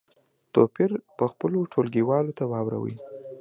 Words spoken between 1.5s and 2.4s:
ټولګیوالو